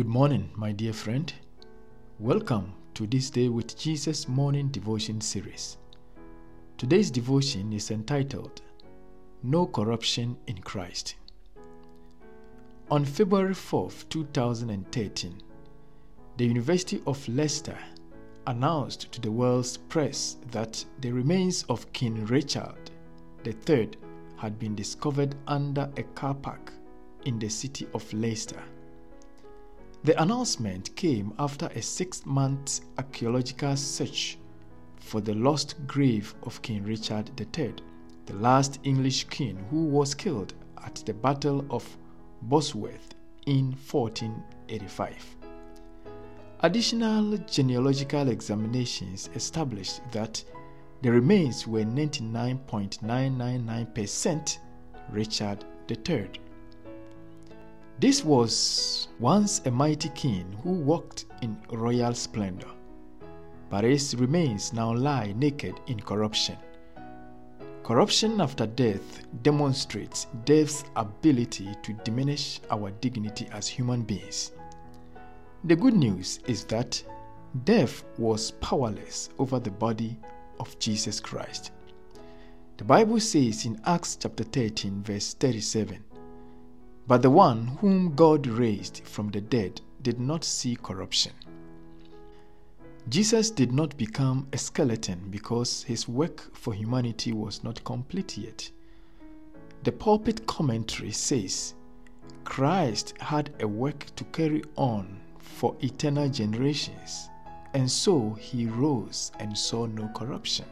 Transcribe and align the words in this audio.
Good 0.00 0.08
morning, 0.08 0.50
my 0.56 0.72
dear 0.72 0.94
friend. 0.94 1.30
Welcome 2.18 2.72
to 2.94 3.06
this 3.06 3.28
Day 3.28 3.50
with 3.50 3.76
Jesus 3.78 4.28
morning 4.28 4.68
devotion 4.68 5.20
series. 5.20 5.76
Today's 6.78 7.10
devotion 7.10 7.70
is 7.74 7.90
entitled 7.90 8.62
No 9.42 9.66
Corruption 9.66 10.38
in 10.46 10.56
Christ. 10.56 11.16
On 12.90 13.04
February 13.04 13.52
4th, 13.52 14.08
2013, 14.08 15.42
the 16.38 16.46
University 16.46 17.02
of 17.06 17.28
Leicester 17.28 17.76
announced 18.46 19.12
to 19.12 19.20
the 19.20 19.30
world's 19.30 19.76
press 19.76 20.38
that 20.50 20.82
the 21.02 21.12
remains 21.12 21.64
of 21.64 21.92
King 21.92 22.24
Richard 22.24 22.90
III 23.46 23.90
had 24.36 24.58
been 24.58 24.74
discovered 24.74 25.34
under 25.46 25.90
a 25.98 26.04
car 26.14 26.32
park 26.32 26.72
in 27.26 27.38
the 27.38 27.50
city 27.50 27.86
of 27.92 28.10
Leicester. 28.14 28.62
The 30.02 30.22
announcement 30.22 30.96
came 30.96 31.34
after 31.38 31.66
a 31.66 31.82
six 31.82 32.24
month 32.24 32.80
archaeological 32.96 33.76
search 33.76 34.38
for 34.96 35.20
the 35.20 35.34
lost 35.34 35.74
grave 35.86 36.34
of 36.44 36.62
King 36.62 36.84
Richard 36.84 37.38
III, 37.38 37.74
the 38.24 38.32
last 38.36 38.78
English 38.82 39.24
king 39.24 39.58
who 39.68 39.84
was 39.84 40.14
killed 40.14 40.54
at 40.82 40.94
the 41.04 41.12
Battle 41.12 41.66
of 41.68 41.98
Bosworth 42.40 43.14
in 43.44 43.72
1485. 43.72 45.36
Additional 46.60 47.36
genealogical 47.36 48.30
examinations 48.30 49.28
established 49.34 50.00
that 50.12 50.42
the 51.02 51.12
remains 51.12 51.66
were 51.66 51.84
99.999% 51.84 54.58
Richard 55.10 55.62
III. 55.90 56.30
This 57.98 58.24
was 58.24 58.99
once 59.20 59.60
a 59.66 59.70
mighty 59.70 60.08
king 60.10 60.50
who 60.62 60.70
walked 60.70 61.26
in 61.42 61.54
royal 61.70 62.14
splendor, 62.14 62.70
but 63.68 63.84
his 63.84 64.16
remains 64.16 64.72
now 64.72 64.94
lie 64.94 65.34
naked 65.36 65.78
in 65.88 66.00
corruption. 66.00 66.56
Corruption 67.82 68.40
after 68.40 68.66
death 68.66 69.26
demonstrates 69.42 70.26
death's 70.46 70.84
ability 70.96 71.68
to 71.82 71.92
diminish 72.02 72.60
our 72.70 72.90
dignity 73.02 73.46
as 73.52 73.68
human 73.68 74.02
beings. 74.02 74.52
The 75.64 75.76
good 75.76 75.94
news 75.94 76.40
is 76.46 76.64
that 76.66 77.02
death 77.64 78.04
was 78.16 78.52
powerless 78.52 79.28
over 79.38 79.60
the 79.60 79.70
body 79.70 80.18
of 80.58 80.78
Jesus 80.78 81.20
Christ. 81.20 81.72
The 82.78 82.84
Bible 82.84 83.20
says 83.20 83.66
in 83.66 83.78
Acts 83.84 84.16
chapter 84.16 84.44
13, 84.44 85.02
verse 85.02 85.34
37 85.34 86.02
But 87.06 87.22
the 87.22 87.30
one 87.30 87.66
whom 87.80 88.14
God 88.14 88.46
raised 88.46 89.02
from 89.04 89.30
the 89.30 89.40
dead 89.40 89.80
did 90.02 90.20
not 90.20 90.44
see 90.44 90.76
corruption. 90.76 91.32
Jesus 93.08 93.50
did 93.50 93.72
not 93.72 93.96
become 93.96 94.46
a 94.52 94.58
skeleton 94.58 95.20
because 95.30 95.82
his 95.82 96.06
work 96.06 96.54
for 96.54 96.72
humanity 96.72 97.32
was 97.32 97.64
not 97.64 97.82
complete 97.84 98.38
yet. 98.38 98.70
The 99.82 99.92
pulpit 99.92 100.46
commentary 100.46 101.10
says 101.10 101.74
Christ 102.44 103.14
had 103.18 103.50
a 103.60 103.66
work 103.66 104.06
to 104.16 104.24
carry 104.24 104.62
on 104.76 105.18
for 105.38 105.74
eternal 105.82 106.28
generations, 106.28 107.28
and 107.74 107.90
so 107.90 108.36
he 108.38 108.66
rose 108.66 109.32
and 109.38 109.56
saw 109.56 109.86
no 109.86 110.08
corruption. 110.08 110.66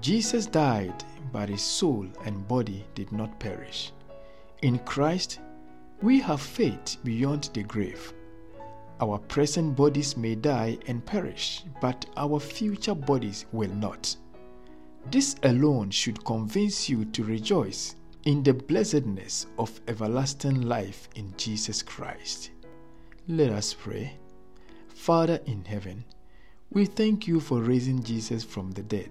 Jesus 0.00 0.46
died, 0.46 1.04
but 1.32 1.48
his 1.48 1.62
soul 1.62 2.06
and 2.24 2.46
body 2.46 2.84
did 2.94 3.10
not 3.10 3.38
perish. 3.40 3.92
In 4.64 4.78
Christ, 4.78 5.40
we 6.00 6.20
have 6.20 6.40
faith 6.40 6.96
beyond 7.04 7.50
the 7.52 7.62
grave. 7.62 8.14
Our 8.98 9.18
present 9.18 9.76
bodies 9.76 10.16
may 10.16 10.36
die 10.36 10.78
and 10.86 11.04
perish, 11.04 11.64
but 11.82 12.06
our 12.16 12.40
future 12.40 12.94
bodies 12.94 13.44
will 13.52 13.74
not. 13.74 14.16
This 15.10 15.36
alone 15.42 15.90
should 15.90 16.24
convince 16.24 16.88
you 16.88 17.04
to 17.04 17.24
rejoice 17.24 17.96
in 18.24 18.42
the 18.42 18.54
blessedness 18.54 19.48
of 19.58 19.82
everlasting 19.86 20.62
life 20.62 21.10
in 21.14 21.34
Jesus 21.36 21.82
Christ. 21.82 22.50
Let 23.28 23.50
us 23.50 23.74
pray. 23.74 24.16
Father 24.88 25.40
in 25.44 25.62
heaven, 25.66 26.06
we 26.70 26.86
thank 26.86 27.26
you 27.26 27.38
for 27.38 27.60
raising 27.60 28.02
Jesus 28.02 28.42
from 28.42 28.70
the 28.70 28.82
dead. 28.82 29.10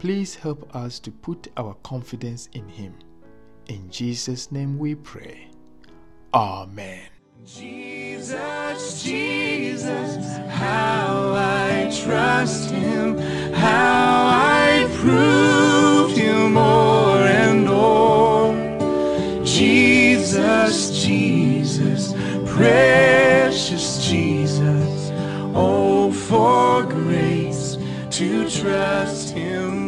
Please 0.00 0.34
help 0.34 0.74
us 0.74 0.98
to 0.98 1.12
put 1.12 1.46
our 1.56 1.74
confidence 1.84 2.48
in 2.54 2.68
him. 2.68 2.92
In 3.68 3.90
Jesus' 3.90 4.50
name 4.50 4.78
we 4.78 4.94
pray. 4.94 5.48
Amen. 6.32 7.02
Jesus, 7.44 9.02
Jesus, 9.02 10.38
how 10.48 11.34
I 11.34 11.90
trust 12.02 12.70
him, 12.70 13.18
how 13.52 14.26
I 14.26 14.88
prove 14.96 16.16
him 16.16 16.54
more 16.54 17.18
and 17.18 17.66
more. 17.66 19.44
Jesus, 19.44 21.04
Jesus, 21.04 22.14
precious 22.50 24.08
Jesus, 24.08 25.10
oh, 25.54 26.10
for 26.10 26.84
grace 26.84 27.76
to 28.10 28.48
trust 28.48 29.34
him 29.34 29.87